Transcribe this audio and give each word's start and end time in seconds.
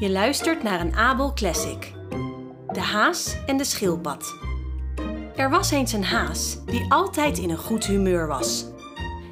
Je 0.00 0.10
luistert 0.10 0.62
naar 0.62 0.80
een 0.80 0.94
Abel 0.94 1.32
Classic. 1.32 1.92
De 2.72 2.80
haas 2.80 3.36
en 3.46 3.56
de 3.56 3.64
schildpad. 3.64 4.34
Er 5.36 5.50
was 5.50 5.70
eens 5.70 5.92
een 5.92 6.04
haas 6.04 6.64
die 6.64 6.92
altijd 6.92 7.38
in 7.38 7.50
een 7.50 7.58
goed 7.58 7.86
humeur 7.86 8.26
was. 8.26 8.64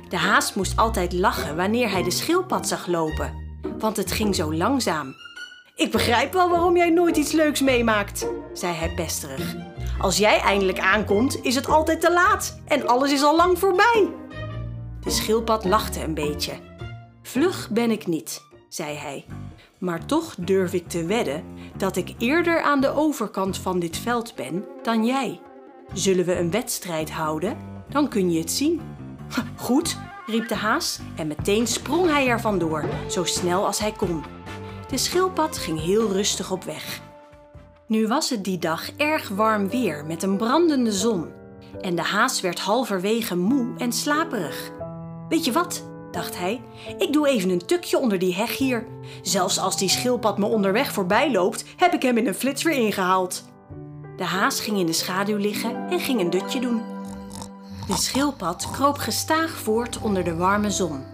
De 0.09 0.17
haas 0.17 0.55
moest 0.55 0.77
altijd 0.77 1.13
lachen 1.13 1.57
wanneer 1.57 1.91
hij 1.91 2.03
de 2.03 2.11
schildpad 2.11 2.69
zag 2.69 2.87
lopen, 2.87 3.33
want 3.79 3.97
het 3.97 4.13
ging 4.13 4.35
zo 4.35 4.55
langzaam. 4.55 5.15
Ik 5.75 5.91
begrijp 5.91 6.33
wel 6.33 6.51
waarom 6.51 6.77
jij 6.77 6.91
nooit 6.91 7.17
iets 7.17 7.33
leuks 7.33 7.61
meemaakt, 7.61 8.29
zei 8.53 8.75
hij 8.75 8.95
pesterig. 8.95 9.55
Als 9.99 10.17
jij 10.17 10.41
eindelijk 10.41 10.79
aankomt, 10.79 11.45
is 11.45 11.55
het 11.55 11.69
altijd 11.69 12.01
te 12.01 12.13
laat 12.13 12.61
en 12.67 12.87
alles 12.87 13.13
is 13.13 13.23
al 13.23 13.37
lang 13.37 13.59
voorbij. 13.59 14.09
De 15.01 15.11
schildpad 15.11 15.65
lachte 15.65 16.03
een 16.03 16.15
beetje. 16.15 16.53
Vlug 17.23 17.71
ben 17.71 17.91
ik 17.91 18.07
niet, 18.07 18.43
zei 18.69 18.97
hij. 18.97 19.25
Maar 19.79 20.07
toch 20.07 20.35
durf 20.39 20.73
ik 20.73 20.89
te 20.89 21.05
wedden 21.05 21.45
dat 21.77 21.97
ik 21.97 22.15
eerder 22.19 22.63
aan 22.63 22.81
de 22.81 22.95
overkant 22.95 23.59
van 23.59 23.79
dit 23.79 23.97
veld 23.97 24.35
ben 24.35 24.65
dan 24.83 25.05
jij. 25.05 25.41
Zullen 25.93 26.25
we 26.25 26.39
een 26.39 26.51
wedstrijd 26.51 27.11
houden? 27.11 27.57
Dan 27.89 28.09
kun 28.09 28.33
je 28.33 28.39
het 28.39 28.51
zien. 28.51 28.81
Goed, 29.57 29.99
riep 30.27 30.49
de 30.49 30.55
haas 30.55 30.99
en 31.17 31.27
meteen 31.27 31.67
sprong 31.67 32.11
hij 32.11 32.29
er 32.29 32.41
vandoor, 32.41 32.85
zo 33.09 33.25
snel 33.25 33.67
als 33.67 33.79
hij 33.79 33.93
kon. 33.93 34.25
De 34.89 34.97
schildpad 34.97 35.59
ging 35.59 35.81
heel 35.81 36.13
rustig 36.13 36.51
op 36.51 36.65
weg. 36.65 37.01
Nu 37.87 38.07
was 38.09 38.31
het 38.31 38.45
die 38.45 38.59
dag 38.59 38.91
erg 38.97 39.29
warm 39.29 39.69
weer 39.69 40.05
met 40.07 40.23
een 40.23 40.37
brandende 40.37 40.93
zon. 40.93 41.27
En 41.81 41.95
de 41.95 42.03
haas 42.03 42.41
werd 42.41 42.61
halverwege 42.61 43.37
moe 43.37 43.75
en 43.79 43.93
slaperig. 43.93 44.71
Weet 45.29 45.45
je 45.45 45.53
wat? 45.53 45.94
Dacht 46.15 46.39
hij. 46.39 46.63
Ik 46.99 47.13
doe 47.13 47.29
even 47.29 47.51
een 47.51 47.67
tukje 47.67 47.99
onder 47.99 48.19
die 48.19 48.35
heg 48.35 48.59
hier. 48.59 48.87
Zelfs 49.23 49.59
als 49.59 49.79
die 49.79 49.89
schildpad 49.89 50.39
me 50.39 50.47
onderweg 50.47 50.93
voorbij 50.93 51.31
loopt, 51.31 51.65
heb 51.77 51.93
ik 51.93 52.03
hem 52.03 52.17
in 52.17 52.27
een 52.27 52.35
flits 52.35 52.63
weer 52.63 52.75
ingehaald. 52.75 53.45
De 54.17 54.25
haas 54.25 54.61
ging 54.61 54.79
in 54.79 54.87
de 54.87 54.93
schaduw 54.93 55.37
liggen 55.37 55.89
en 55.91 56.01
ging 56.01 56.21
een 56.21 56.31
dutje 56.31 56.61
doen. 56.61 56.83
De 57.87 57.97
schildpad 57.97 58.71
kroop 58.71 58.99
gestaag 58.99 59.51
voort 59.51 59.99
onder 59.99 60.25
de 60.25 60.37
warme 60.37 60.71
zon. 60.71 61.05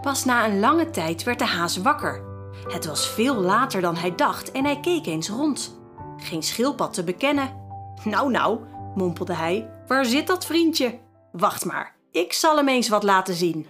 Pas 0.00 0.24
na 0.24 0.46
een 0.46 0.60
lange 0.60 0.90
tijd 0.90 1.22
werd 1.22 1.38
de 1.38 1.44
haas 1.44 1.76
wakker. 1.76 2.22
Het 2.68 2.86
was 2.86 3.08
veel 3.08 3.34
later 3.34 3.80
dan 3.80 3.96
hij 3.96 4.14
dacht 4.14 4.52
en 4.52 4.64
hij 4.64 4.80
keek 4.80 5.06
eens 5.06 5.28
rond. 5.28 5.78
Geen 6.16 6.42
schildpad 6.42 6.94
te 6.94 7.04
bekennen. 7.04 7.56
Nou, 8.04 8.30
nou, 8.30 8.58
mompelde 8.94 9.34
hij, 9.34 9.70
waar 9.86 10.04
zit 10.04 10.26
dat 10.26 10.46
vriendje? 10.46 10.98
Wacht 11.32 11.64
maar, 11.64 11.96
ik 12.10 12.32
zal 12.32 12.56
hem 12.56 12.68
eens 12.68 12.88
wat 12.88 13.02
laten 13.02 13.34
zien. 13.34 13.66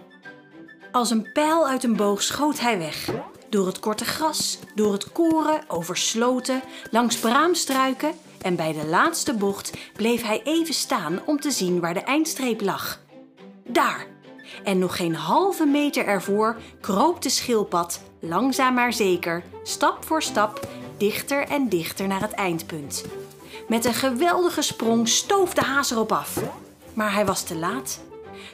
Als 0.91 1.09
een 1.09 1.31
pijl 1.31 1.67
uit 1.67 1.83
een 1.83 1.95
boog 1.95 2.21
schoot 2.21 2.59
hij 2.59 2.77
weg. 2.77 3.09
Door 3.49 3.65
het 3.65 3.79
korte 3.79 4.05
gras, 4.05 4.59
door 4.75 4.93
het 4.93 5.11
koren, 5.11 5.61
over 5.67 5.97
sloten, 5.97 6.61
langs 6.91 7.17
braamstruiken 7.17 8.11
en 8.41 8.55
bij 8.55 8.73
de 8.73 8.85
laatste 8.85 9.33
bocht 9.33 9.77
bleef 9.95 10.23
hij 10.23 10.41
even 10.43 10.73
staan 10.73 11.19
om 11.25 11.39
te 11.39 11.51
zien 11.51 11.79
waar 11.79 11.93
de 11.93 11.99
eindstreep 11.99 12.61
lag. 12.61 12.99
Daar! 13.67 14.07
En 14.63 14.79
nog 14.79 14.95
geen 14.95 15.15
halve 15.15 15.65
meter 15.65 16.05
ervoor 16.05 16.57
kroop 16.81 17.21
de 17.21 17.29
schildpad, 17.29 18.01
langzaam 18.19 18.73
maar 18.73 18.93
zeker, 18.93 19.43
stap 19.63 20.05
voor 20.05 20.21
stap, 20.23 20.67
dichter 20.97 21.47
en 21.47 21.69
dichter 21.69 22.07
naar 22.07 22.21
het 22.21 22.31
eindpunt. 22.31 23.03
Met 23.67 23.85
een 23.85 23.93
geweldige 23.93 24.61
sprong 24.61 25.07
stoof 25.07 25.53
de 25.53 25.61
haas 25.61 25.91
erop 25.91 26.11
af. 26.11 26.39
Maar 26.93 27.13
hij 27.13 27.25
was 27.25 27.43
te 27.43 27.55
laat. 27.55 27.99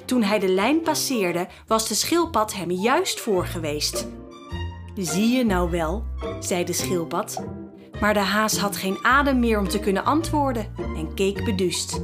Toen 0.06 0.24
hij 0.24 0.40
de 0.40 0.48
lijn 0.48 0.82
passeerde, 0.82 1.48
was 1.68 1.88
de 1.88 1.96
schildpad 1.96 2.54
hem 2.54 2.72
juist 2.72 3.20
voor 3.20 3.46
geweest. 3.46 4.08
Zie 4.96 5.38
je 5.38 5.46
nou 5.46 5.72
wel, 5.72 6.04
zei 6.40 6.64
de 6.64 6.74
schildpad. 6.74 7.44
Maar 8.00 8.14
de 8.14 8.20
haas 8.20 8.58
had 8.58 8.78
geen 8.78 8.98
adem 9.02 9.40
meer 9.40 9.60
om 9.60 9.68
te 9.68 9.80
kunnen 9.80 10.06
antwoorden 10.06 10.74
en 10.96 11.14
keek 11.14 11.46
beduust. 11.46 12.02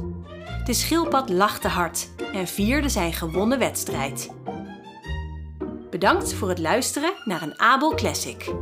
De 0.64 0.72
schildpad 0.72 1.28
lachte 1.28 1.68
hard 1.68 2.10
en 2.32 2.46
vierde 2.46 2.88
zijn 2.88 3.12
gewonnen 3.12 3.58
wedstrijd. 3.58 4.30
Bedankt 5.90 6.34
voor 6.34 6.48
het 6.48 6.58
luisteren 6.58 7.12
naar 7.24 7.42
een 7.42 7.60
Abel 7.60 7.94
Classic. 7.94 8.52